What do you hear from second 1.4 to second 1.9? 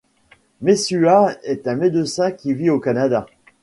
est un